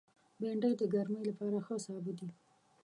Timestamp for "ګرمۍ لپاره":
0.93-1.57